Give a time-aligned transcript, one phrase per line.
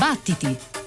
[0.00, 0.79] Battiti!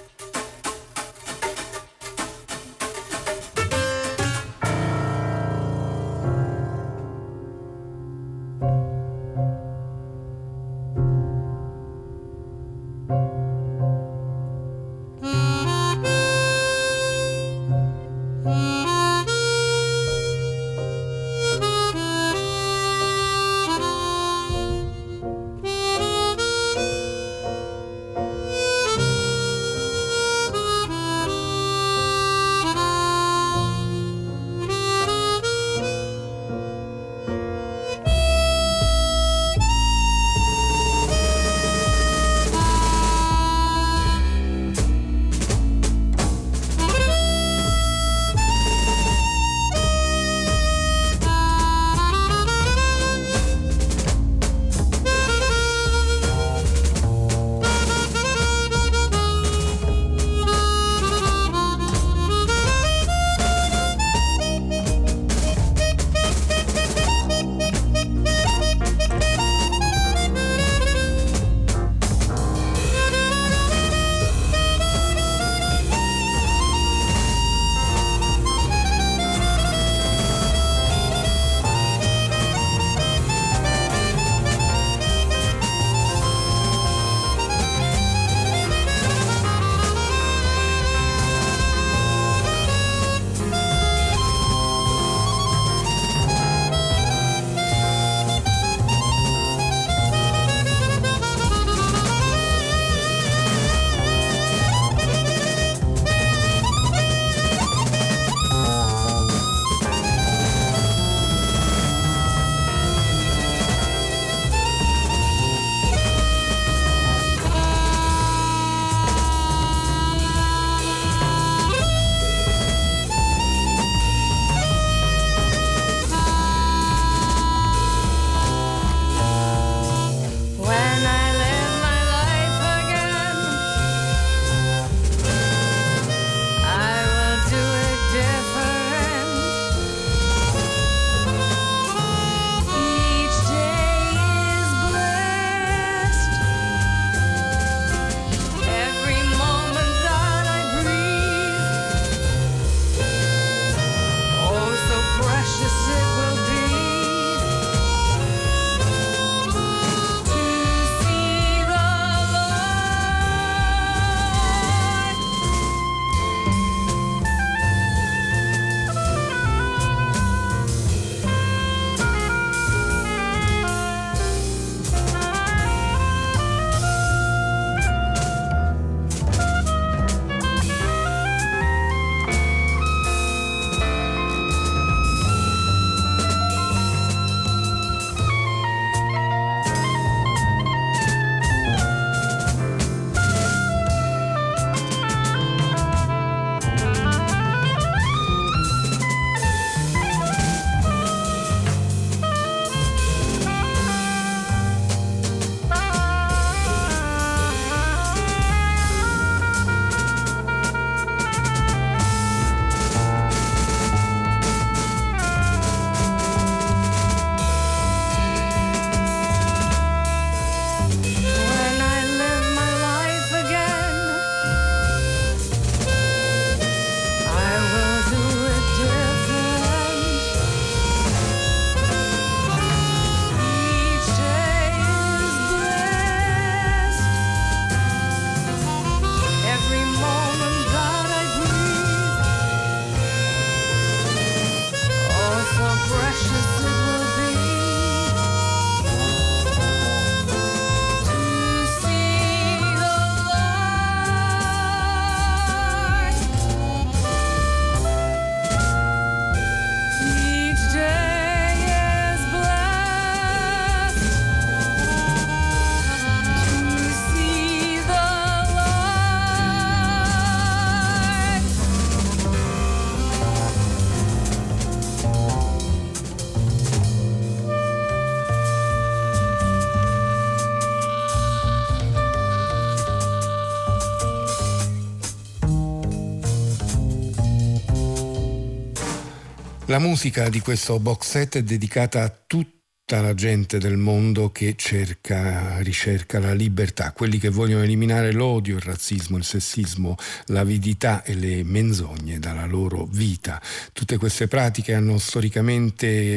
[289.73, 294.29] La musica di questo box set è dedicata a tutti tutta la gente del mondo
[294.29, 301.01] che cerca, ricerca la libertà, quelli che vogliono eliminare l'odio, il razzismo, il sessismo, l'avidità
[301.03, 303.41] e le menzogne dalla loro vita.
[303.71, 304.97] Tutte queste pratiche hanno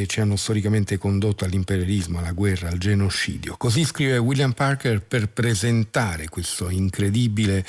[0.06, 3.56] ci hanno storicamente condotto all'imperialismo, alla guerra, al genocidio.
[3.56, 7.64] Così scrive William Parker per presentare questo incredibile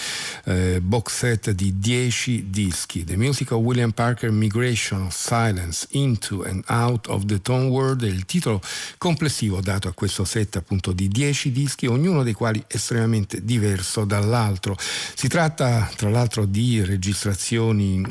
[0.45, 3.03] eh, box set di dieci dischi.
[3.03, 8.03] The Music of William Parker, Migration of Silence, Into and Out of the Tone World
[8.03, 8.62] è il titolo
[8.97, 14.77] complessivo dato a questo set appunto di 10 dischi, ognuno dei quali estremamente diverso dall'altro.
[14.77, 18.01] Si tratta tra l'altro di registrazioni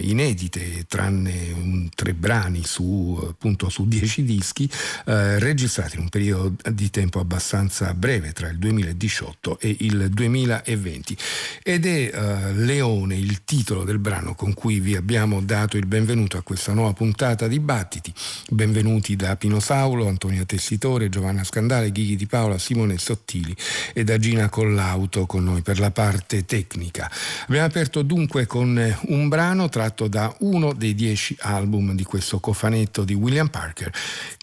[0.00, 4.68] inedite, tranne un, tre brani su appunto su 10 dischi,
[5.06, 11.16] eh, registrati in un periodo di tempo abbastanza breve, tra il 2018 e il 2020.
[11.62, 16.36] Ed è eh, Leone il titolo del brano con cui vi abbiamo dato il benvenuto
[16.36, 18.12] a questa nuova puntata di Battiti.
[18.50, 23.54] Benvenuti da Pino Saulo Antonia Tessitore, Giovanna Scandale, Ghighi Di Paola, Simone Sottili
[23.92, 27.10] e da Gina Collauto con noi per la parte tecnica.
[27.44, 33.02] Abbiamo aperto dunque con un brano tratto da uno dei dieci album di questo cofanetto
[33.02, 33.90] di William Parker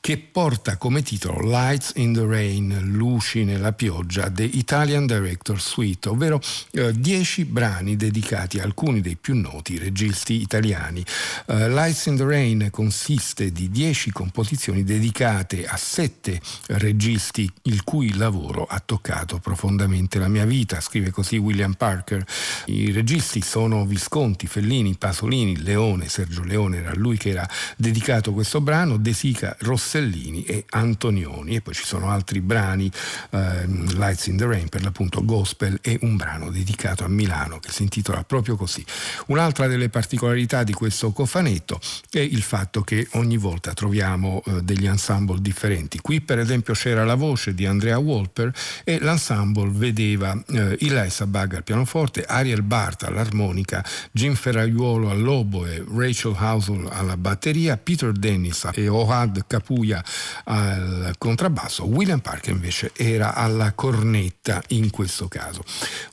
[0.01, 6.09] che porta come titolo Lights in the Rain, Luci nella pioggia, The Italian Director Suite,
[6.09, 6.41] ovvero
[6.71, 11.03] eh, dieci brani dedicati a alcuni dei più noti registi italiani.
[11.45, 18.15] Uh, Lights in the Rain consiste di dieci composizioni dedicate a sette registi il cui
[18.15, 22.25] lavoro ha toccato profondamente la mia vita, scrive così William Parker.
[22.68, 28.62] I registi sono Visconti, Fellini, Pasolini, Leone, Sergio Leone era lui che era dedicato questo
[28.62, 32.92] brano, De Sica, Rossellini e Antonioni e poi ci sono altri brani,
[33.31, 37.72] eh, Lights in the Rain per l'appunto gospel e un brano dedicato a Milano che
[37.72, 38.84] si intitola proprio così.
[39.28, 41.80] Un'altra delle particolarità di questo cofanetto
[42.10, 46.00] è il fatto che ogni volta troviamo eh, degli ensemble differenti.
[46.00, 48.52] Qui per esempio c'era la voce di Andrea Wolper
[48.84, 54.36] e l'ensemble vedeva eh, Eli Sabag al pianoforte, Ariel Bart all'armonica, Jim
[54.69, 60.04] Ferraiuolo all'oboe, Rachel Housel alla batteria, Peter Dennis e Ohad Capuia
[60.45, 65.63] al contrabbasso, William Parker invece era alla cornetta in questo caso.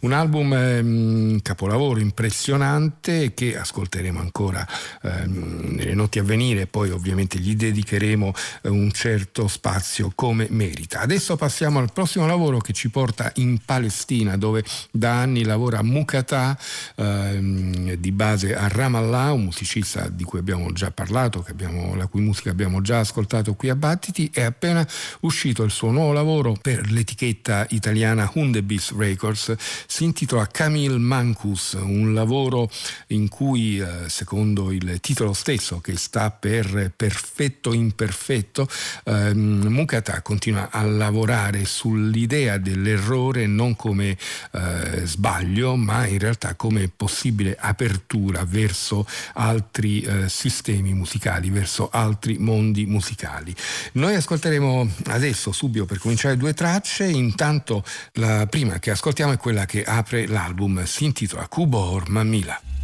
[0.00, 4.66] Un album eh, capolavoro impressionante che ascolteremo ancora
[5.02, 8.32] eh, nelle notti a venire, poi ovviamente gli dedicheremo
[8.62, 11.00] eh, un certo certo spazio come merita.
[11.00, 16.58] Adesso passiamo al prossimo lavoro che ci porta in Palestina dove da anni lavora Mukata
[16.96, 22.20] ehm, di base a Ramallah, un musicista di cui abbiamo già parlato, abbiamo, la cui
[22.20, 24.86] musica abbiamo già ascoltato qui a Battiti, è appena
[25.20, 29.54] uscito il suo nuovo lavoro per l'etichetta italiana Hundebis Records,
[29.86, 32.70] si intitola Camille Mancus, un lavoro
[33.08, 38.68] in cui eh, secondo il titolo stesso che sta per perfetto imperfetto
[39.04, 44.16] eh, Mukata continua a lavorare sull'idea dell'errore non come
[44.52, 52.38] eh, sbaglio, ma in realtà come possibile apertura verso altri eh, sistemi musicali, verso altri
[52.38, 53.54] mondi musicali.
[53.92, 57.04] Noi ascolteremo adesso, subito per cominciare, due tracce.
[57.04, 62.75] Intanto la prima che ascoltiamo è quella che apre l'album, si intitola Kubor Mamila.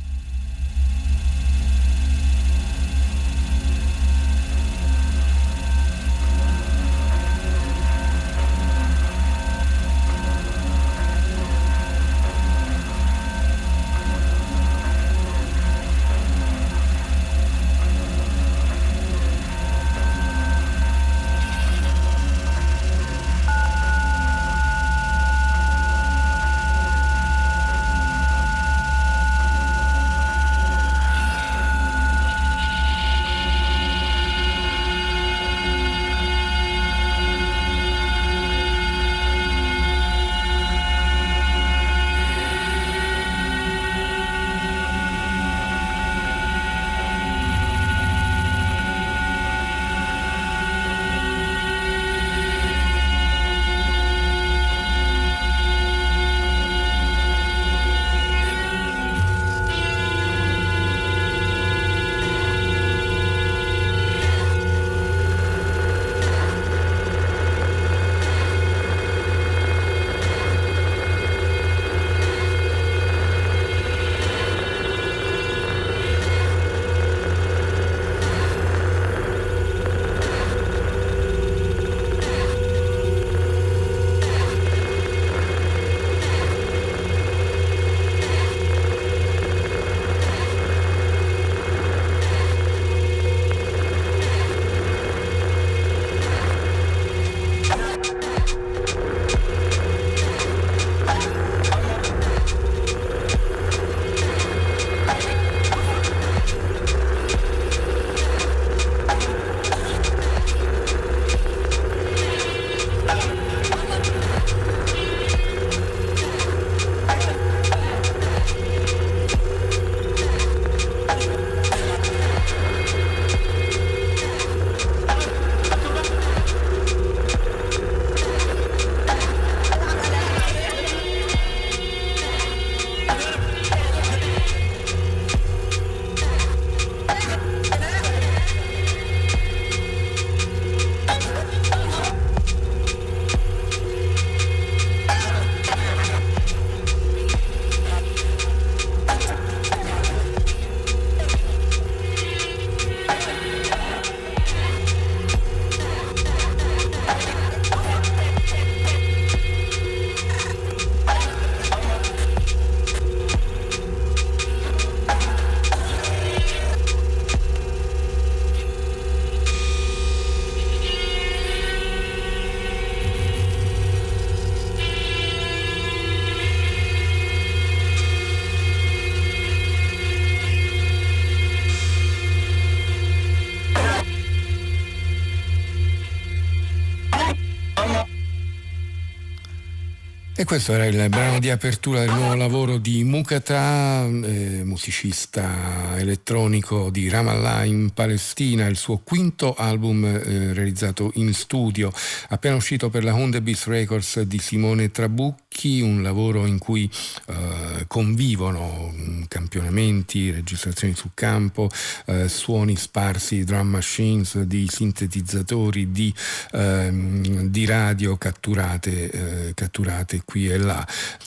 [190.43, 196.91] E questo era il brano di apertura del nuovo lavoro di Mukata, eh, musicista elettronico
[196.91, 201.93] di Ramallah in Palestina, il suo quinto album eh, realizzato in studio,
[202.31, 206.91] appena uscito per la Hundebis Records di Simone Trabucchi, un lavoro in cui
[207.27, 208.93] eh, convivono
[209.29, 211.70] campionamenti, registrazioni sul campo,
[212.06, 216.13] eh, suoni sparsi, drum machines, di sintetizzatori, di,
[216.51, 220.86] ehm, di radio catturate, eh, catturate qui e là.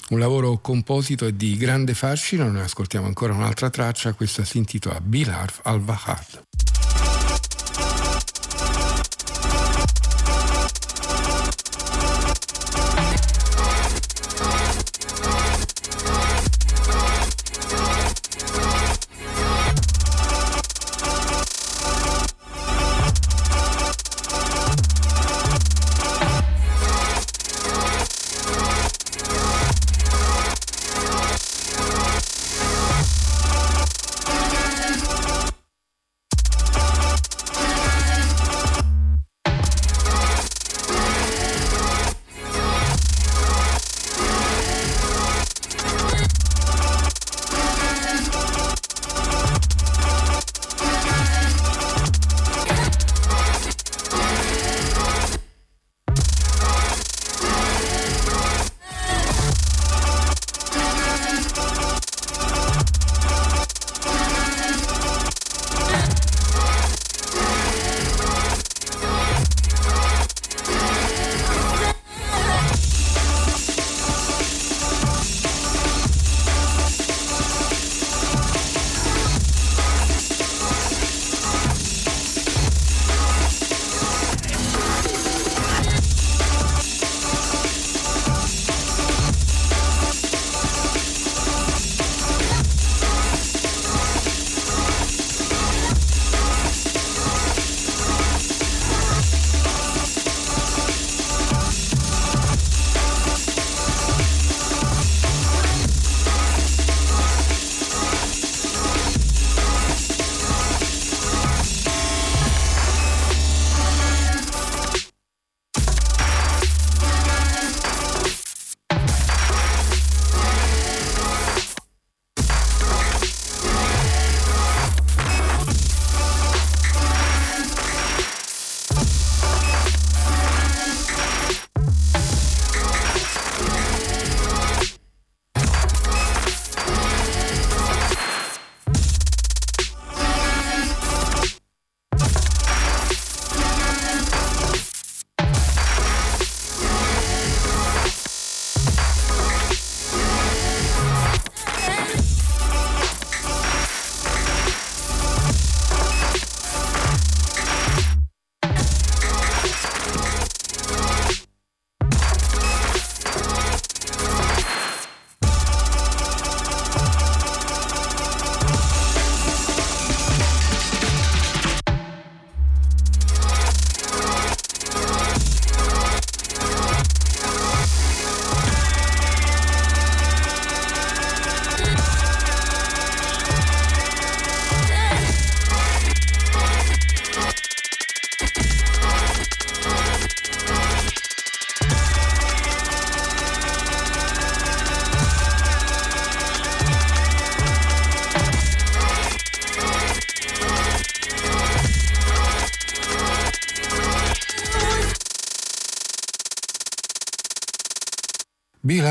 [0.10, 5.00] Un lavoro composito e di grande fascino, noi ascoltiamo ancora un'altra traccia, questa si intitola
[5.00, 6.75] Bilarf al-Wahad.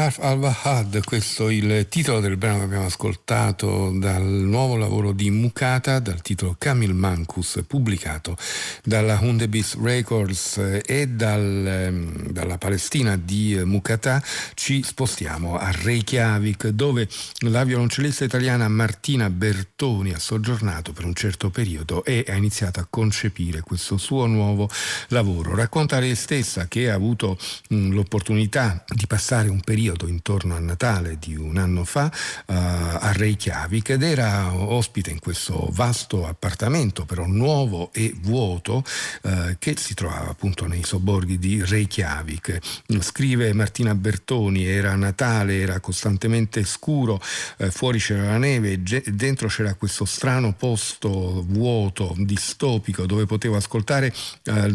[0.04, 5.30] Bilal al-Wahad, questo è il titolo del brano che abbiamo ascoltato dal nuovo lavoro di
[5.30, 8.36] Mukata, dal titolo Camil Mancus, pubblicato
[8.82, 14.22] dalla Hundebis Records e dal, ehm, dalla Palestina di Mukata.
[14.54, 17.08] Ci spostiamo a Reykjavik, dove
[17.38, 22.86] la violoncellista italiana Martina Bertoni ha soggiornato per un certo periodo e ha iniziato a
[22.90, 24.68] concepire questo suo nuovo
[25.08, 25.54] lavoro.
[25.54, 31.16] Racconta lei stessa che ha avuto mh, l'opportunità di passare un periodo intorno a Natale
[31.18, 32.10] di un anno fa
[32.46, 38.84] uh, a Reykjavik ed era ospite in questo vasto appartamento però nuovo e vuoto
[39.22, 42.82] uh, che si trovava appunto nei sobborghi di Reykjavik.
[43.00, 47.20] Scrive Martina Bertoni, era Natale, era costantemente scuro,
[47.58, 54.12] uh, fuori c'era la neve, dentro c'era questo strano posto vuoto, distopico, dove potevo ascoltare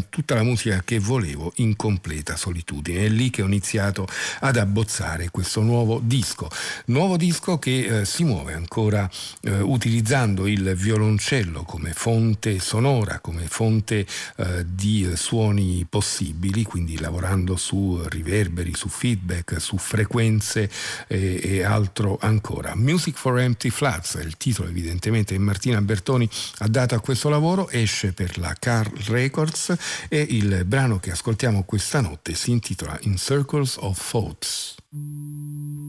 [0.08, 3.04] tutta la musica che volevo in completa solitudine.
[3.04, 4.06] È lì che ho iniziato
[4.40, 4.78] ad abbonare
[5.10, 6.48] abbozzare questo nuovo disco.
[6.86, 9.10] Nuovo disco che eh, si muove ancora
[9.42, 17.56] eh, utilizzando il violoncello come fonte sonora, come fonte eh, di suoni possibili, quindi lavorando
[17.56, 20.70] su riverberi, su feedback, su frequenze
[21.06, 22.74] e, altro ancora.
[22.74, 27.68] Music for Empty Flats il titolo evidentemente che Martina Bertoni ha dato a questo lavoro,
[27.68, 29.74] esce per la Carl Records
[30.08, 34.79] e il brano che ascoltiamo questa notte si intitola In Circles of Thoughts.
[34.92, 35.04] Thank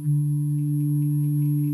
[0.06, 1.71] you.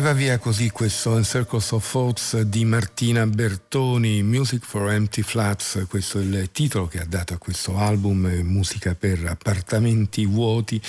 [0.00, 5.20] E va via così questo In Circles of Thoughts di Martina Bertoni, Music for Empty
[5.20, 10.80] Flats, questo è il titolo che ha dato a questo album, musica per appartamenti vuoti,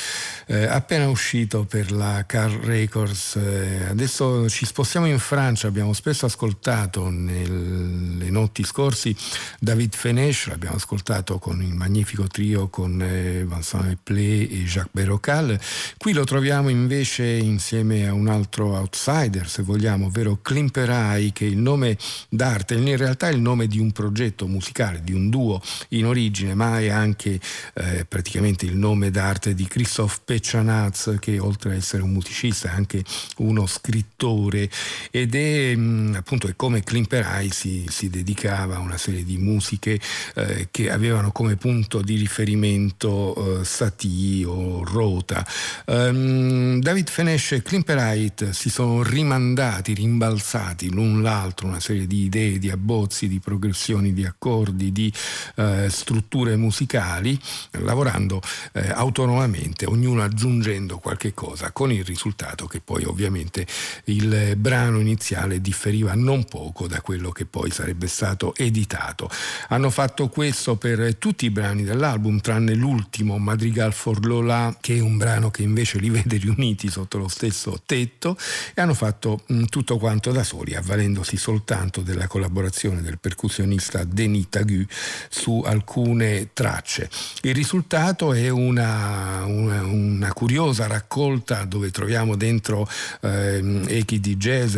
[0.51, 3.37] eh, appena uscito per la Car Records.
[3.37, 9.15] Eh, adesso ci spostiamo in Francia, abbiamo spesso ascoltato nelle notti scorsi
[9.59, 15.57] David Fenesch, l'abbiamo ascoltato con il magnifico trio con eh, Vincent Eplé e Jacques Berocal,
[15.97, 21.49] qui lo troviamo invece insieme a un altro outsider, se vogliamo, ovvero Klimperai, che è
[21.49, 25.61] il nome d'arte, in realtà è il nome di un progetto musicale, di un duo
[25.89, 27.39] in origine, ma è anche
[27.75, 32.73] eh, praticamente il nome d'arte di Christoph Peccianaz, che oltre ad essere un musicista è
[32.73, 33.03] anche
[33.37, 34.69] uno scrittore
[35.11, 39.99] ed è mm, appunto è come Klimperai si, si, dedicava a una serie di musiche
[40.35, 45.45] eh, che avevano come punto di riferimento eh, Satie o Rota.
[45.85, 52.23] Um, David Fenesh e Klimperait si sono sono rimandati, rimbalzati l'un l'altro una serie di
[52.23, 55.13] idee, di abbozzi, di progressioni, di accordi, di
[55.55, 57.39] eh, strutture musicali,
[57.71, 58.41] lavorando
[58.73, 63.67] eh, autonomamente, ognuno aggiungendo qualche cosa, con il risultato che poi ovviamente
[64.05, 69.29] il brano iniziale differiva non poco da quello che poi sarebbe stato editato.
[69.67, 74.99] Hanno fatto questo per tutti i brani dell'album, tranne l'ultimo, Madrigal for Lola, che è
[75.01, 78.37] un brano che invece li vede riuniti sotto lo stesso tetto
[78.73, 84.03] e hanno fatto mh, mm, tutto quanto da soli, avvalendosi soltanto della collaborazione del percussionista
[84.05, 84.85] Denis Tagu
[85.29, 87.09] su alcune tracce.
[87.41, 89.81] Il risultato è una, una,
[90.21, 92.87] una curiosa raccolta dove troviamo dentro
[93.21, 94.77] eh, echi di jazz,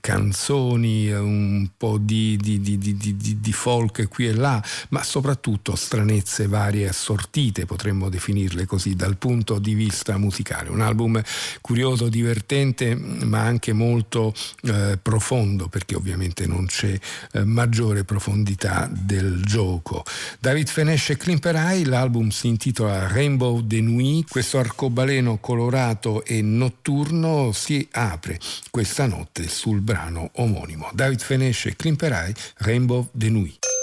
[0.00, 6.88] canzoni, un po' di, di, di, di, folk qui e là, ma soprattutto stranezze varie
[6.88, 10.70] assortite, potremmo definirle così, dal punto di vista musicale.
[10.70, 11.22] Un album
[11.60, 16.98] curioso, divertente, ma anche molto eh, profondo perché ovviamente non c'è
[17.32, 20.02] eh, maggiore profondità del gioco.
[20.40, 27.50] David Fenesh e Klimperai, l'album si intitola Rainbow de Nuit, questo arcobaleno colorato e notturno
[27.52, 28.38] si apre
[28.70, 30.90] questa notte sul brano omonimo.
[30.92, 33.79] David Fenesh e Klimperai, Rainbow de Nuit.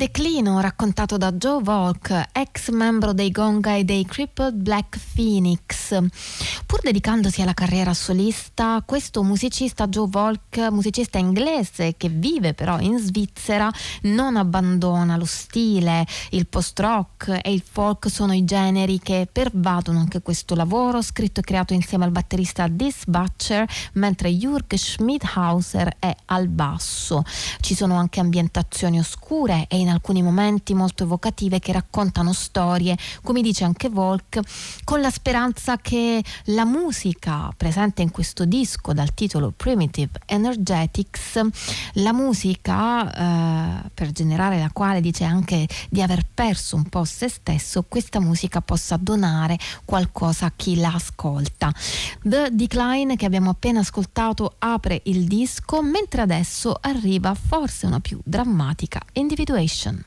[0.00, 5.96] de declino raccontato da Joe Volk, ex membro dei Gonga e dei Crippled Black Phoenix.
[6.66, 12.98] Pur dedicandosi alla carriera solista, questo musicista Joe Volk, musicista inglese che vive però in
[12.98, 20.00] Svizzera, non abbandona lo stile, il post-rock e il folk sono i generi che pervadono
[20.00, 26.14] anche questo lavoro, scritto e creato insieme al batterista Dis Butcher, mentre Jürg Schmidhauser è
[26.26, 27.22] al basso.
[27.60, 33.40] Ci sono anche ambientazioni oscure e in alcuni momenti molto evocative che raccontano storie, come
[33.40, 34.40] dice anche Volk,
[34.82, 41.40] con la speranza che la musica presente in questo disco dal titolo Primitive Energetics,
[41.94, 47.28] la musica eh, per generare la quale dice anche di aver perso un po' se
[47.28, 51.72] stesso, questa musica possa donare qualcosa a chi la ascolta.
[52.22, 58.18] The Decline che abbiamo appena ascoltato apre il disco, mentre adesso arriva forse una più
[58.24, 59.99] drammatica individuazione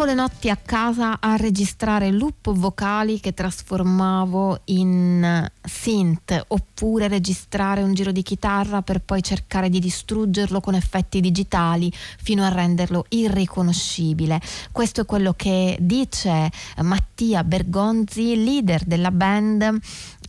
[0.00, 7.82] Passavo le notti a casa a registrare loop vocali che trasformavo in synth oppure registrare
[7.82, 13.04] un giro di chitarra per poi cercare di distruggerlo con effetti digitali fino a renderlo
[13.10, 14.40] irriconoscibile.
[14.72, 19.80] Questo è quello che dice Mattia Bergonzi, leader della band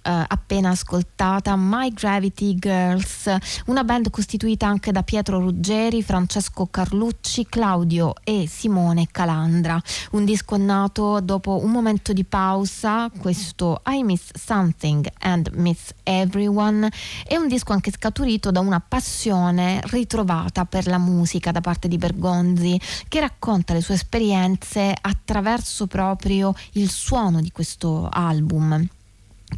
[0.02, 3.34] eh, appena ascoltata, My Gravity Girls,
[3.68, 9.82] una band costituita anche da Pietro Ruggeri, Francesco Carlucci, Claudio e Simone Calandra.
[10.12, 16.89] Un disco nato dopo un momento di pausa, questo I Miss Something and Miss Everyone,
[17.26, 21.97] è un disco anche scaturito da una passione ritrovata per la musica da parte di
[21.97, 28.88] Bergonzi, che racconta le sue esperienze attraverso proprio il suono di questo album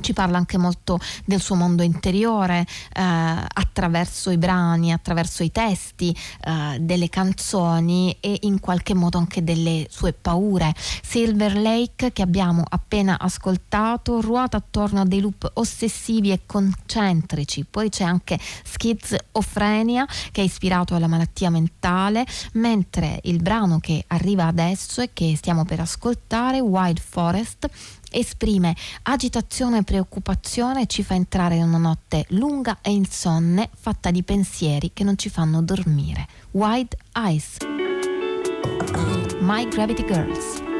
[0.01, 6.15] ci parla anche molto del suo mondo interiore eh, attraverso i brani, attraverso i testi
[6.45, 10.73] eh, delle canzoni e in qualche modo anche delle sue paure.
[11.03, 17.89] Silver Lake che abbiamo appena ascoltato ruota attorno a dei loop ossessivi e concentrici, poi
[17.89, 25.01] c'è anche schizofrenia che è ispirato alla malattia mentale, mentre il brano che arriva adesso
[25.01, 27.69] e che stiamo per ascoltare, Wild Forest,
[28.13, 34.11] esprime agitazione e preoccupazione e ci fa entrare in una notte lunga e insonne fatta
[34.11, 36.27] di pensieri che non ci fanno dormire.
[36.51, 37.57] Wide Eyes.
[39.39, 40.72] My Gravity Girls.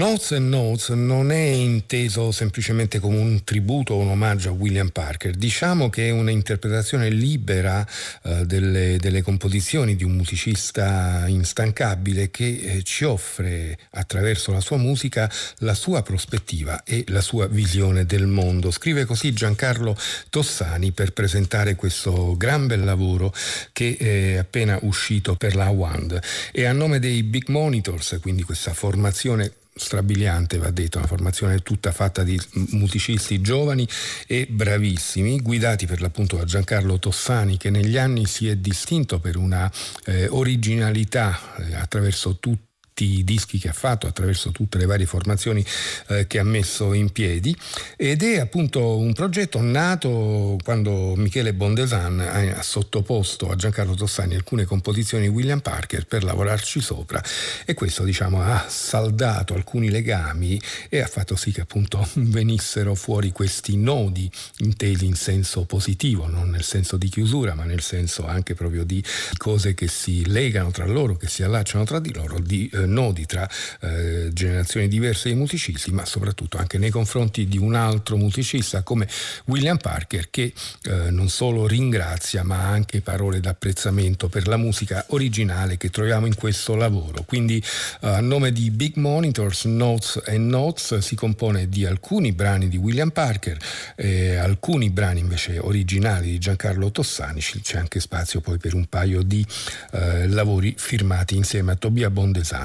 [0.00, 4.88] Notes and Notes non è inteso semplicemente come un tributo o un omaggio a William
[4.88, 7.86] Parker, diciamo che è un'interpretazione libera
[8.22, 14.78] eh, delle, delle, composizioni di un musicista instancabile che eh, ci offre attraverso la sua
[14.78, 18.70] musica la sua prospettiva e la sua visione del mondo.
[18.70, 19.94] Scrive così Giancarlo
[20.30, 23.34] Tossani per presentare questo gran bel lavoro
[23.74, 26.18] che è appena uscito per la WAND
[26.52, 31.92] e a nome dei Big Monitors, quindi questa formazione strabiliante, va detto, una formazione tutta
[31.92, 33.86] fatta di musicisti giovani
[34.26, 39.36] e bravissimi, guidati per l'appunto da Giancarlo Tossani che negli anni si è distinto per
[39.36, 39.70] una
[40.04, 42.68] eh, originalità eh, attraverso tutti
[43.04, 45.64] i dischi che ha fatto attraverso tutte le varie formazioni
[46.08, 47.56] eh, che ha messo in piedi.
[47.96, 54.64] Ed è appunto un progetto nato quando Michele Bondesan ha sottoposto a Giancarlo Tossani alcune
[54.64, 57.22] composizioni di William Parker per lavorarci sopra.
[57.64, 63.32] E questo diciamo ha saldato alcuni legami e ha fatto sì che appunto venissero fuori
[63.32, 68.54] questi nodi intesi in senso positivo, non nel senso di chiusura ma nel senso anche
[68.54, 69.02] proprio di
[69.36, 73.26] cose che si legano tra loro, che si allacciano tra di loro, di eh, nodi
[73.26, 73.48] tra
[73.80, 79.08] eh, generazioni diverse di musicisti, ma soprattutto anche nei confronti di un altro musicista come
[79.46, 85.04] William Parker che eh, non solo ringrazia ma ha anche parole d'apprezzamento per la musica
[85.08, 87.24] originale che troviamo in questo lavoro.
[87.24, 87.62] Quindi
[88.00, 92.76] eh, a nome di Big Monitors, Notes and Notes si compone di alcuni brani di
[92.76, 93.58] William Parker,
[93.96, 99.22] e alcuni brani invece originali di Giancarlo Tossani, c'è anche spazio poi per un paio
[99.22, 99.44] di
[99.92, 102.10] eh, lavori firmati insieme a Tobia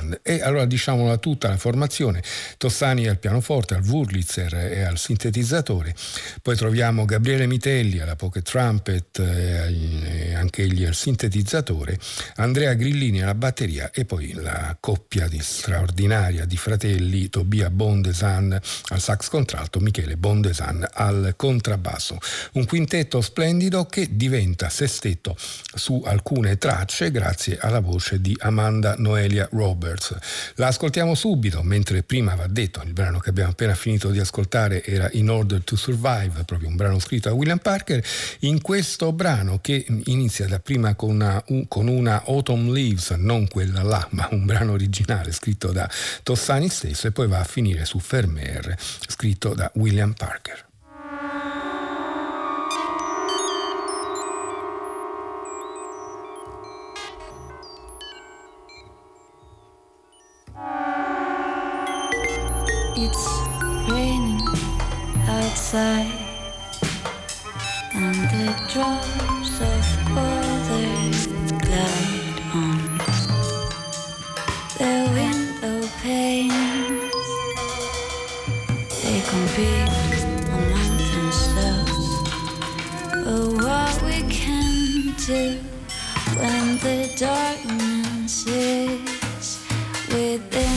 [0.05, 2.21] Bondesan e allora diciamola tutta la formazione,
[2.57, 5.95] Tossani al pianoforte, al Wurlitzer e al sintetizzatore,
[6.41, 11.97] poi troviamo Gabriele Mitelli alla pocket trumpet e anche egli al sintetizzatore,
[12.35, 19.01] Andrea Grillini alla batteria e poi la coppia di straordinaria di fratelli Tobia Bondesan al
[19.01, 22.17] sax contralto, Michele Bondesan al contrabbasso.
[22.53, 29.47] Un quintetto splendido che diventa sestetto su alcune tracce grazie alla voce di Amanda Noelia
[29.51, 29.94] Roberts.
[29.95, 30.19] House.
[30.55, 34.83] La ascoltiamo subito, mentre prima va detto, il brano che abbiamo appena finito di ascoltare
[34.83, 38.03] era In Order to Survive, proprio un brano scritto da William Parker.
[38.39, 43.83] In questo brano che inizia da prima con una, con una Autumn Leaves, non quella
[43.83, 45.89] là, ma un brano originale scritto da
[46.23, 48.75] Tossani stesso e poi va a finire su Fermer,
[49.07, 50.73] scritto da William Parker.
[62.97, 63.27] It's
[63.91, 64.39] raining
[65.27, 66.13] outside,
[67.93, 69.85] and the drops of
[70.15, 70.87] water
[71.59, 72.77] glide on
[74.77, 77.29] the window panes.
[79.03, 80.23] They compete
[80.55, 82.07] among themselves,
[83.11, 85.59] but oh, what we can do
[86.39, 89.59] when the darkness is
[90.07, 90.74] within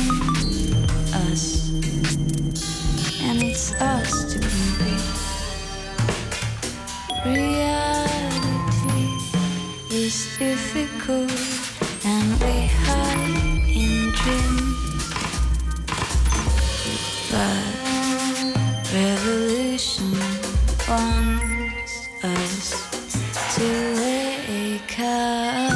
[3.80, 5.04] us to compete.
[7.24, 9.08] Reality
[9.90, 11.30] is difficult,
[12.04, 15.04] and we hide in dreams.
[17.30, 17.74] But
[18.92, 20.12] revolution
[20.88, 22.64] wants us
[23.56, 25.72] to wake up.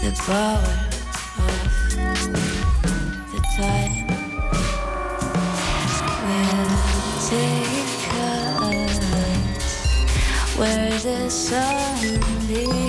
[0.00, 0.87] The power
[11.30, 12.87] Sunday.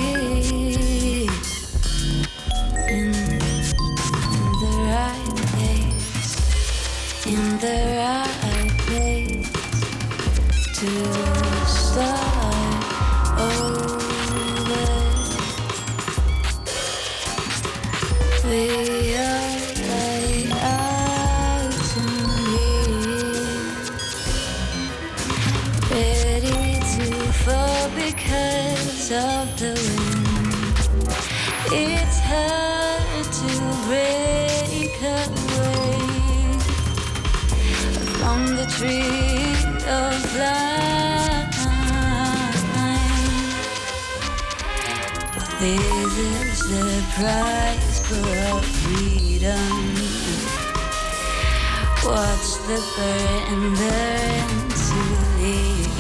[52.09, 54.99] Watch the burn learn to
[55.37, 55.93] live.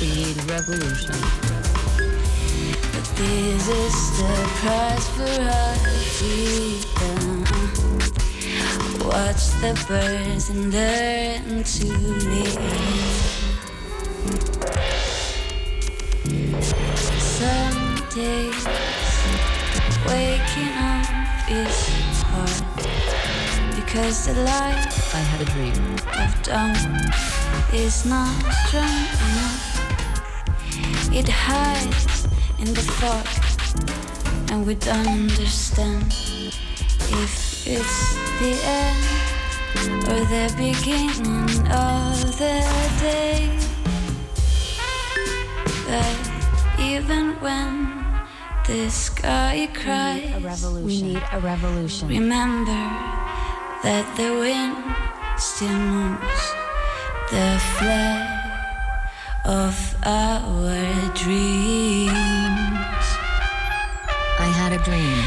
[0.00, 1.18] We need revolution.
[2.92, 5.76] But This is the price for our
[6.16, 7.44] freedom.
[9.06, 11.86] Watch the birds and learn to
[12.24, 12.88] live.
[17.38, 17.80] Some
[23.88, 25.72] because the light I had a dream.
[26.20, 26.76] of dawn
[27.72, 28.36] is not
[28.66, 29.64] strong enough.
[31.10, 32.28] It hides
[32.58, 33.26] in the fog,
[34.50, 37.98] and we don't understand if it's
[38.40, 39.00] the end
[40.04, 42.60] or the beginning of the
[43.00, 43.48] day.
[45.88, 48.04] But even when
[48.66, 50.84] the sky cries, A revolution.
[50.84, 52.08] We need a revolution.
[52.08, 53.17] Remember
[53.82, 54.76] that the wind
[55.38, 56.44] still moves
[57.30, 58.26] the flag
[59.44, 62.10] of our dreams.
[64.40, 65.18] I had a dream.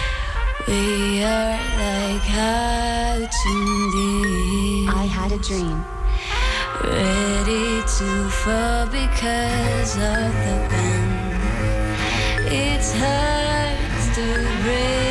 [0.68, 3.54] We are like how to
[3.96, 5.86] live, I had a dream.
[6.84, 11.12] ready to fall because of the wind.
[12.52, 13.78] It's hard
[14.16, 14.26] to
[14.64, 15.11] break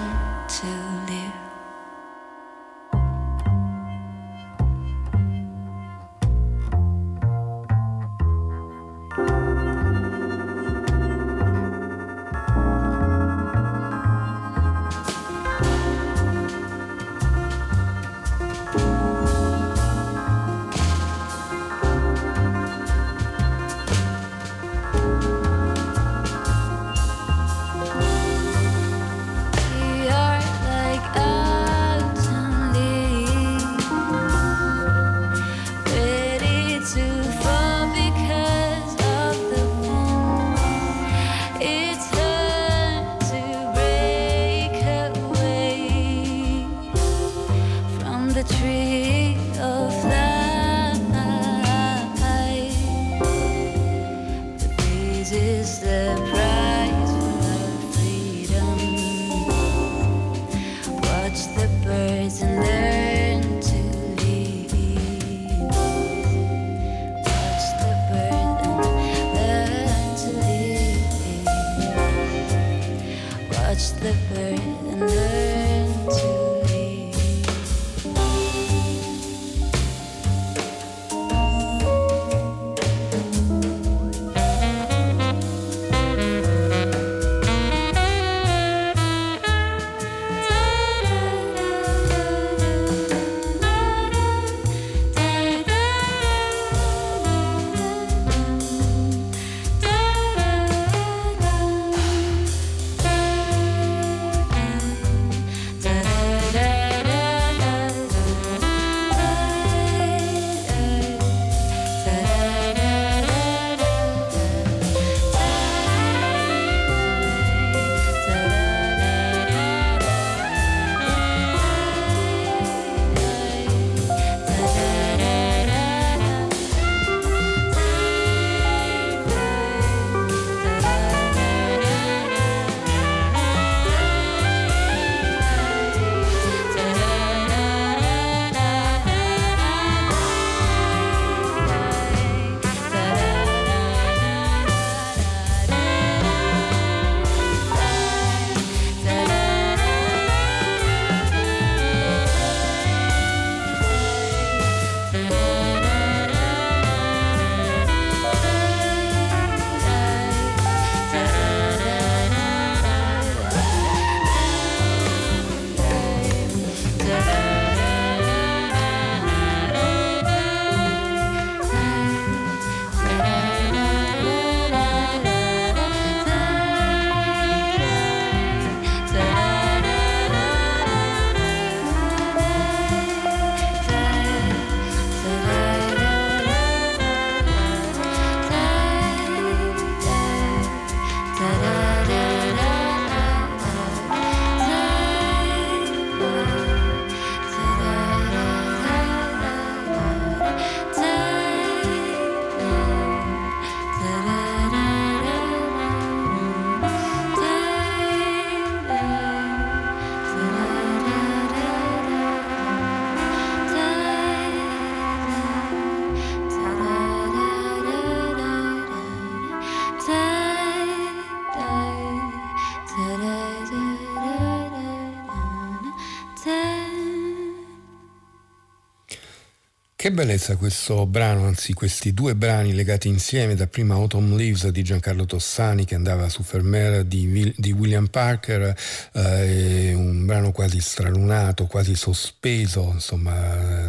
[230.01, 234.81] Che bellezza questo brano, anzi questi due brani legati insieme, da prima Autumn Leaves di
[234.81, 238.75] Giancarlo Tossani che andava su Fermera di, di William Parker,
[239.13, 243.80] eh, un brano quasi stralunato, quasi sospeso, insomma in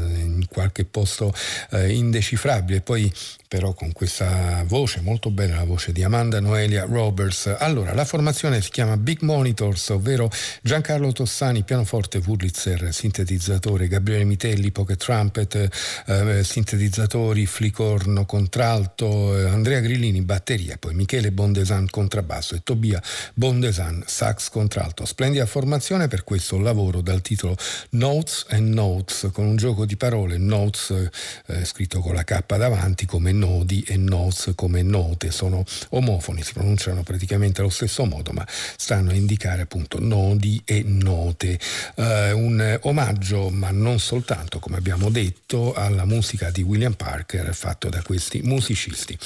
[0.52, 1.32] qualche posto
[1.70, 3.10] eh, indecifrabile, poi
[3.52, 7.54] però con questa voce molto bella, la voce di Amanda Noelia Roberts.
[7.58, 10.30] Allora, la formazione si chiama Big Monitors, ovvero
[10.62, 15.68] Giancarlo Tossani, pianoforte, Wurlitzer, sintetizzatore, Gabriele Mitelli, poche trumpet,
[16.06, 23.02] eh, sintetizzatori, flicorno, contralto, eh, Andrea Grillini, batteria, poi Michele Bondesan, contrabbasso e Tobia
[23.34, 25.04] Bondesan, sax contralto.
[25.04, 27.54] Splendida formazione per questo lavoro dal titolo
[27.90, 31.10] Notes and Notes, con un gioco di parole, Notes
[31.46, 36.52] eh, scritto con la K davanti come nodi e notes come note, sono omofoni, si
[36.52, 41.58] pronunciano praticamente allo stesso modo, ma stanno a indicare appunto nodi e note.
[41.94, 42.02] Uh,
[42.36, 48.02] un omaggio, ma non soltanto, come abbiamo detto, alla musica di William Parker fatto da
[48.02, 49.16] questi musicisti.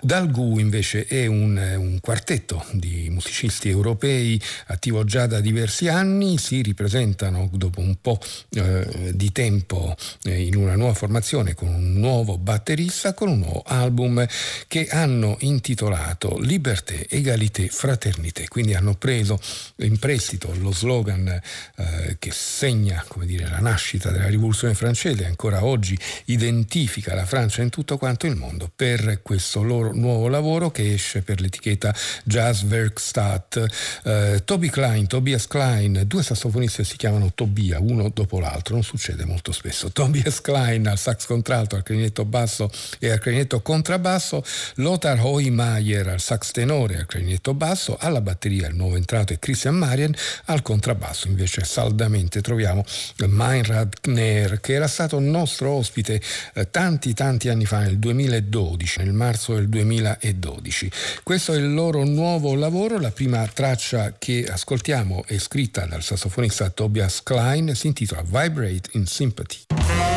[0.00, 6.38] Dal GU invece è un, un quartetto di musicisti europei attivo già da diversi anni,
[6.38, 8.18] si ripresentano dopo un po'
[8.50, 13.62] eh, di tempo eh, in una nuova formazione con un nuovo batterista, con un nuovo
[13.66, 14.26] album
[14.66, 19.40] che hanno intitolato Liberté, Egalité, Fraternité, quindi hanno preso
[19.76, 25.64] in prestito lo slogan eh, che segna come dire, la nascita della rivoluzione francese, ancora
[25.64, 30.92] oggi identifica la Francia in tutto quanto il mondo per questo loro nuovo lavoro che
[30.92, 31.94] esce per l'etichetta
[32.24, 33.64] Jazz Werkstatt.
[34.04, 39.24] Eh, Toby Klein, Tobias Klein, due sassofonisti si chiamano Tobia, uno dopo l'altro, non succede
[39.24, 39.90] molto spesso.
[39.90, 46.20] Tobias Klein al sax contralto, al clarinetto basso e al clarinetto contrabbasso, Lothar Hoymayer al
[46.20, 50.14] sax tenore al clarinetto basso, alla batteria il nuovo entrato è Christian Marien,
[50.46, 52.84] al contrabbasso invece saldamente troviamo
[53.26, 56.20] Meinrad Kner che era stato nostro ospite
[56.52, 60.90] eh, tanti tanti anni fa nel 2012, nel marzo del 2012.
[61.22, 66.68] Questo è il loro nuovo lavoro, la prima traccia che ascoltiamo è scritta dal sassofonista
[66.68, 70.13] Tobias Klein, si intitola Vibrate in Sympathy.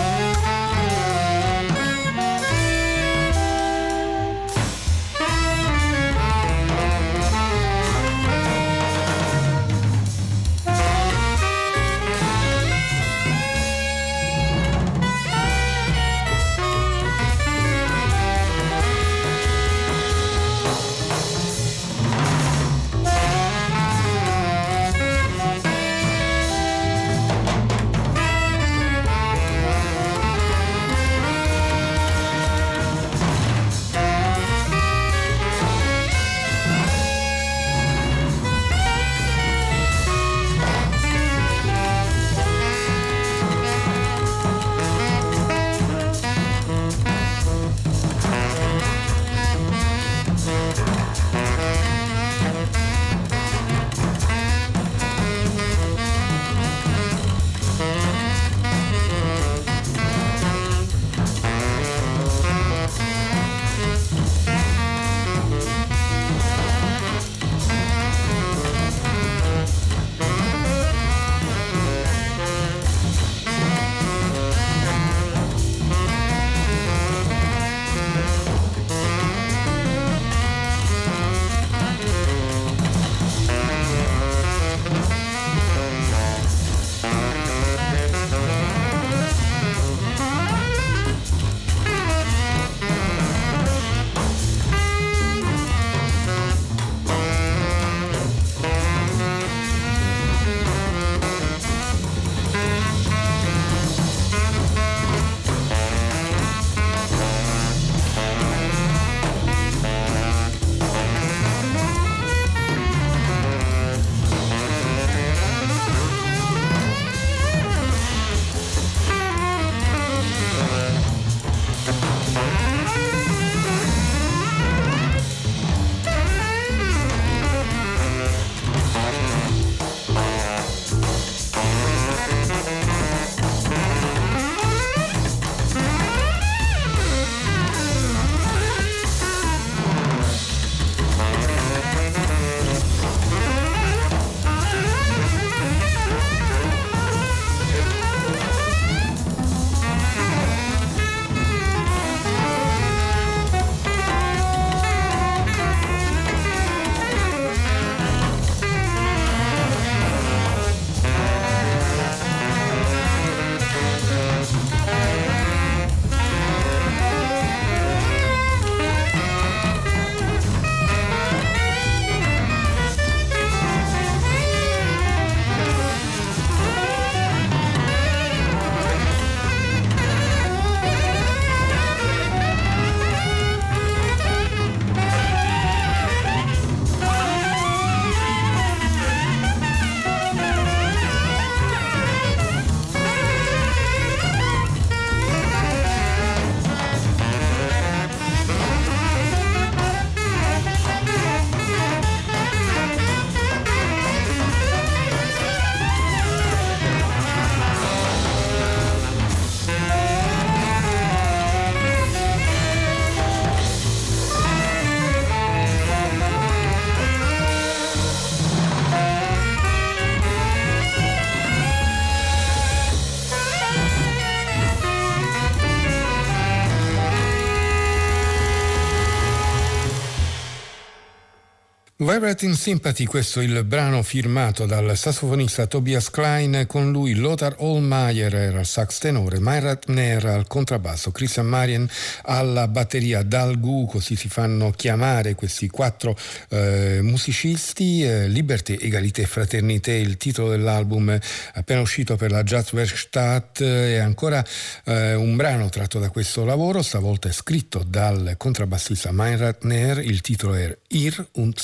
[232.07, 238.33] Vibrating Sympathy, questo è il brano firmato dal sassofonista Tobias Klein, con lui Lothar Ohlmeier
[238.33, 241.85] era al sax tenore, Mayrat Ner al contrabbasso, Christian Marien
[242.23, 246.15] alla batteria, Dal Gu, così si fanno chiamare questi quattro
[246.47, 251.19] eh, musicisti, eh, Liberté, Egalité, Fraternité, il titolo dell'album
[251.55, 254.41] appena uscito per la Jazzwerkstatt e ancora
[254.85, 260.21] eh, un brano tratto da questo lavoro, stavolta è scritto dal contrabbassista Mayrat Ner, il
[260.21, 261.59] titolo è Ir und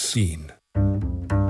[0.76, 0.80] Si.
[0.80, 1.43] Scene.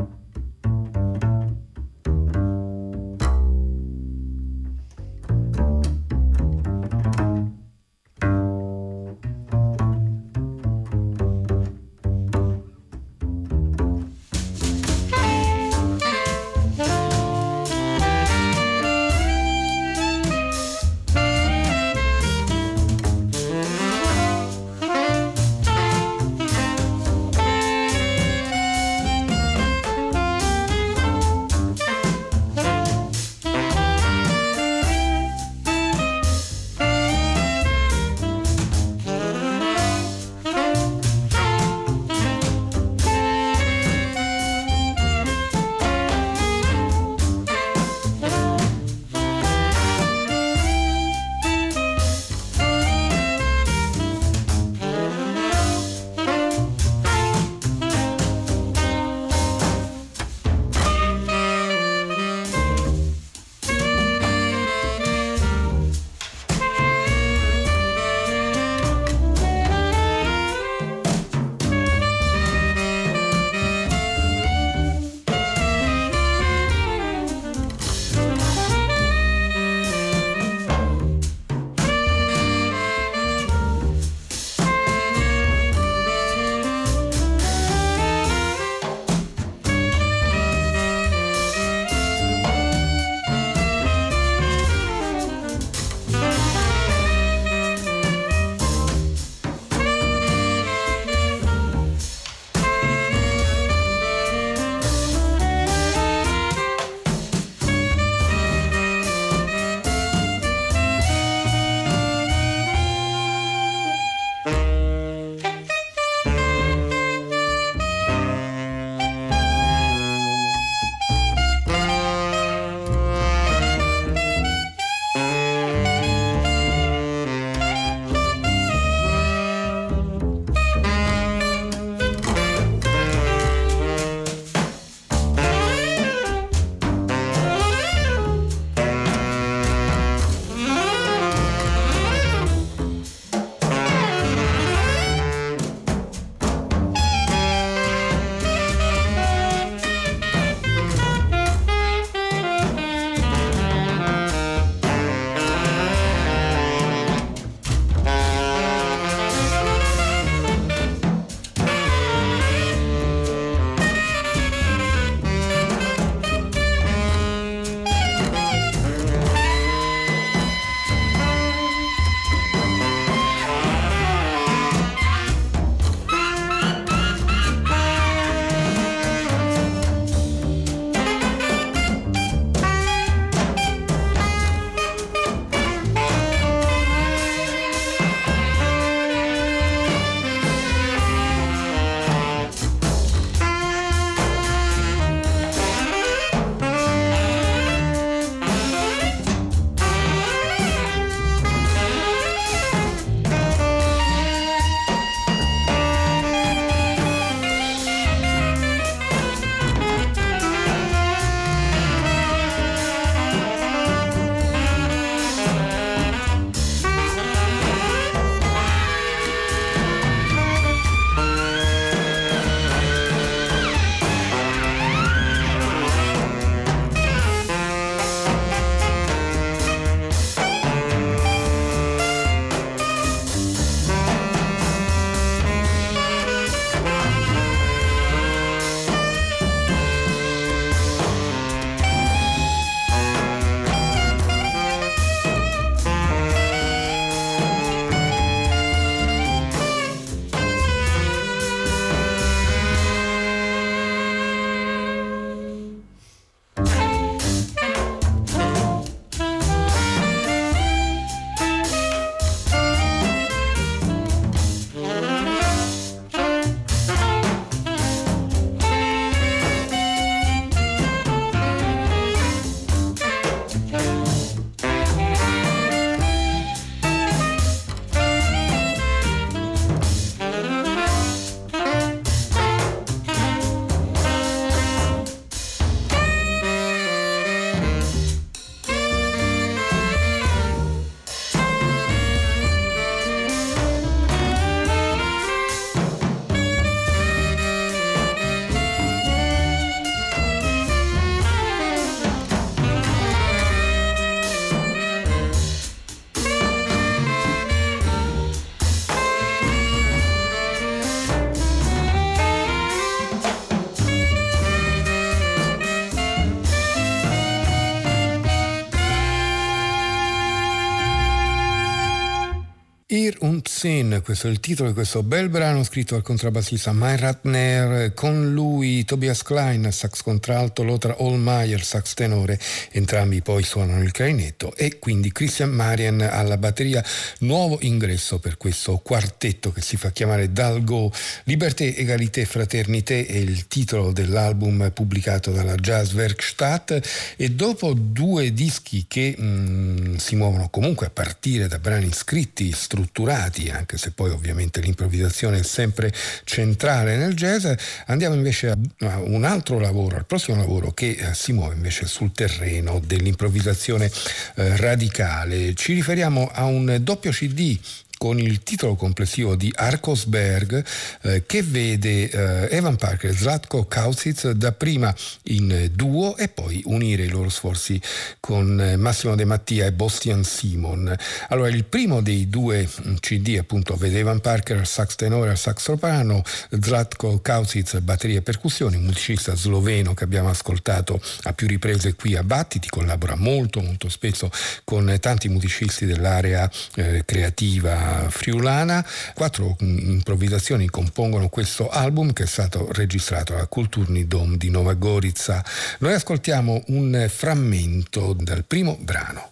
[323.63, 328.33] Sin, questo è il titolo di questo bel brano scritto al contrabbassista Mike Ratner, con
[328.33, 332.37] lui Tobias Klein, sax contralto, Lothar Olmeyer, sax tenore,
[332.71, 336.83] entrambi poi suonano il clarinetto e quindi Christian Marian alla batteria,
[337.19, 340.91] nuovo ingresso per questo quartetto che si fa chiamare Dalgo.
[341.23, 346.81] Liberté, Egalité, Fraternité è il titolo dell'album pubblicato dalla Jazz Werkstatt
[347.15, 352.51] e dopo due dischi che mh, mm, si muovono comunque a partire da brani scritti,
[352.51, 355.91] strutturati, anche se poi ovviamente l'improvvisazione è sempre
[356.23, 357.47] centrale nel jazz,
[357.87, 358.49] andiamo invece
[358.79, 363.91] a un altro lavoro, al prossimo lavoro che eh, si muove invece sul terreno dell'improvvisazione
[364.35, 365.53] eh, radicale.
[365.53, 367.57] Ci riferiamo a un doppio CD
[368.03, 370.65] con il titolo complessivo di Arkosberg
[371.03, 374.93] eh, che vede eh, Evan Parker e Zlatko Kausitz dapprima
[375.27, 377.79] in duo e poi unire i loro sforzi
[378.19, 380.93] con eh, Massimo De Mattia e Bostian Simon.
[381.29, 385.61] Allora il primo dei due mm, CD appunto vede Evan Parker sax tenore al sax
[385.61, 386.23] soprano,
[386.59, 392.23] Zlatko Kausitz batteria e percussioni, musicista sloveno che abbiamo ascoltato a più riprese qui a
[392.23, 394.29] Battiti, collabora molto molto spesso
[394.65, 398.85] con tanti musicisti dell'area eh, creativa friulana.
[399.13, 404.73] Quattro mm, improvvisazioni compongono questo album che è stato registrato alla Culturni Dom di Nova
[404.73, 405.43] Gorica.
[405.79, 409.31] Noi ascoltiamo un frammento dal primo brano.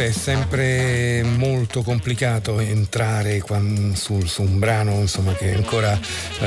[0.06, 0.86] È sempre
[1.78, 3.44] molto complicato entrare
[3.94, 5.99] su, un brano insomma, che è ancora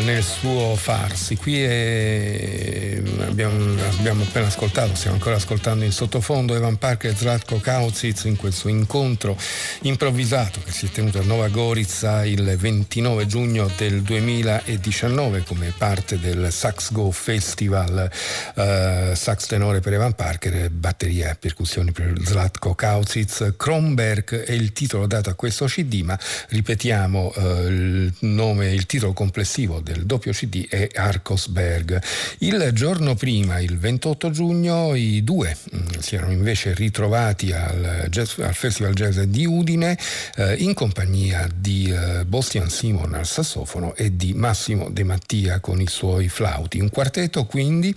[0.02, 1.36] nel suo farsi.
[1.36, 7.58] Qui è, abbiamo, abbiamo, appena ascoltato, stiamo ancora ascoltando in sottofondo Evan Parker e Zlatko
[7.58, 9.36] Kauzic in questo incontro
[9.82, 16.18] improvvisato che si è tenuto a Nova Gorizia il 29 giugno del 2019 come parte
[16.18, 18.10] del Sax Go Festival,
[18.54, 24.72] uh, sax tenore per Evan Parker batteria e percussioni per Zlatko Kauzic Kronberg è il
[24.72, 26.18] titolo dato a questo CD, ma
[26.48, 32.02] ripetiamo eh, il nome, il titolo complessivo del doppio CD è Arcosberg.
[32.38, 38.06] Il giorno prima, il 28 giugno, i due mh, mm, si erano invece ritrovati al,
[38.08, 39.96] jazz, al Festival Jazz di Udine
[40.36, 45.80] eh, in compagnia di eh, Bostian Simon al sassofono e di Massimo De Mattia con
[45.80, 46.80] i suoi flauti.
[46.80, 47.94] Un quartetto quindi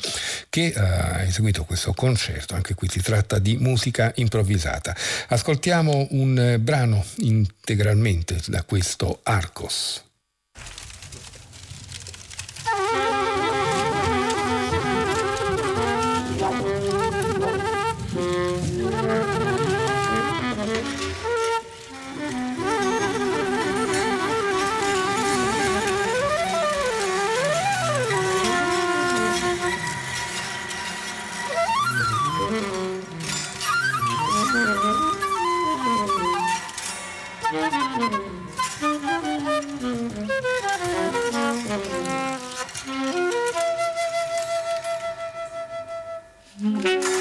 [0.49, 4.95] che eh, ha eseguito questo concerto, anche qui si tratta di musica improvvisata.
[5.29, 10.03] Ascoltiamo un brano integralmente da questo Arcos.
[46.63, 47.12] Mm-hmm.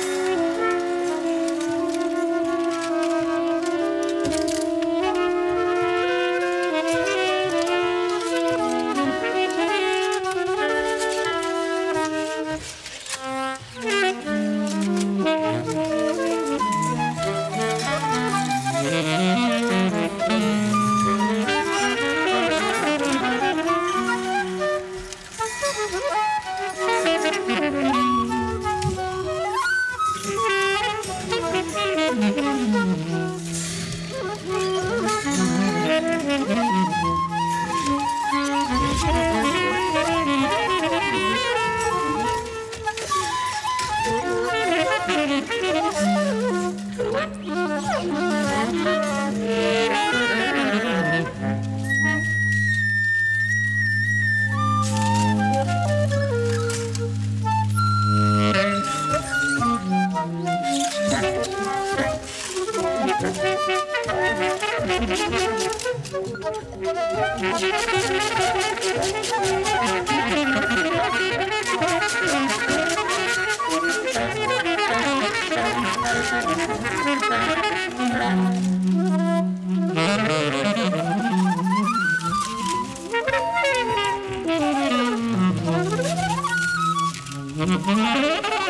[87.67, 88.62] Música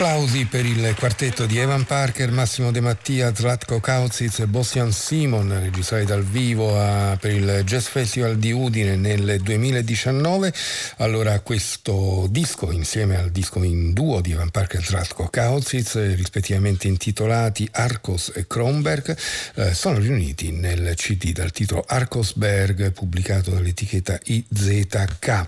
[0.00, 5.58] Applausi per il quartetto di Evan Parker, Massimo De Mattia, Zlatko Kauzic e Bossian Simon,
[5.60, 10.54] registrati dal vivo a, per il Jazz Festival di Udine nel 2019.
[10.98, 16.86] Allora questo disco, insieme al disco in duo di Evan Parker e Zlatko Kauzic, rispettivamente
[16.86, 19.16] intitolati Arcos e Kronberg,
[19.56, 25.46] eh, sono riuniti nel CD dal titolo Arcosberg, pubblicato dall'etichetta IZK.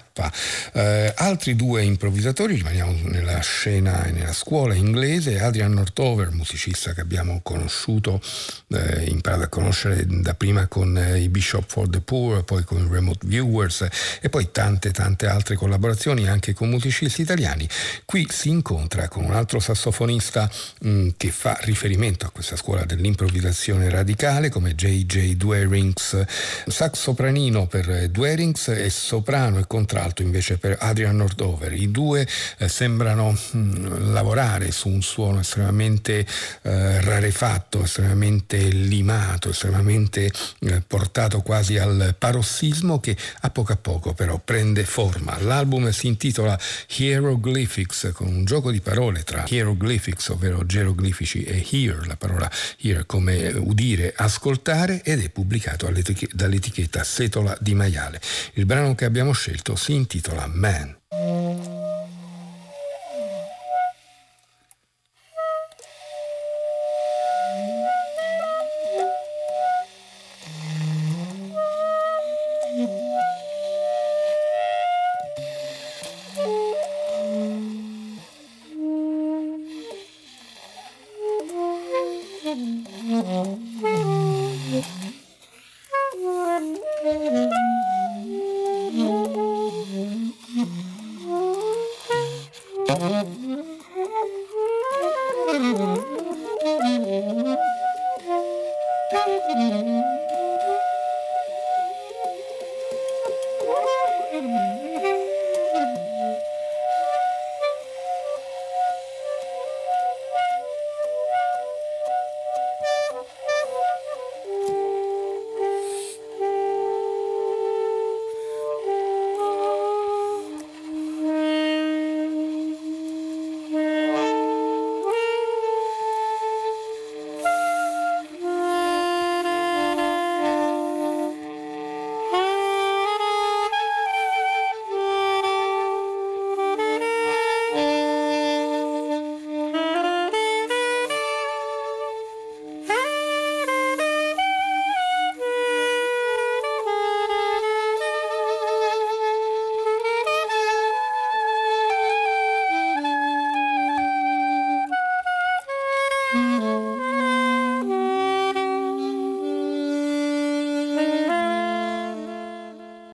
[0.73, 7.03] Eh, altri due improvvisatori, rimaniamo nella scena e nella scuola inglese, Adrian Nortover, musicista che
[7.03, 8.23] abbiamo conosciuto,
[8.69, 12.91] eh, imparato a conoscere da prima con eh, i Bishop for the Poor, poi con
[12.91, 13.87] Remote Viewers
[14.19, 17.69] e poi tante tante altre collaborazioni anche con musicisti italiani.
[18.07, 20.51] Qui si incontra con un altro sassofonista
[20.81, 25.35] mh, mm, che fa riferimento a questa scuola dell'improvvisazione radicale come J.J.
[25.35, 26.25] Dwerings,
[26.67, 31.75] sax sopranino per Dwerings e soprano e contralto invece per Adrian Nordover.
[31.75, 32.27] I due
[32.57, 36.25] eh, sembrano mh, mm, lavorare su un suono estremamente
[36.63, 40.31] eh, rarefatto, estremamente limato, estremamente
[40.61, 45.37] eh, portato quasi al parossismo che a poco a poco però prende forma.
[45.41, 46.59] L'album si intitola
[46.97, 53.05] Hieroglyphics con un gioco di parole tra hieroglyphics, ovvero geroglifici, e hear, la parola hear
[53.07, 55.91] come udire, ascoltare ed è pubblicato
[56.33, 58.21] dall'etichetta Setola di Maiale.
[58.55, 61.80] Il brano che abbiamo scelto si intitola Man.